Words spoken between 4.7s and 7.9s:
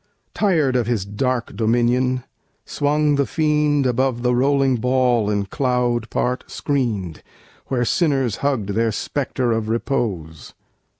ball in cloud part screen'd, Where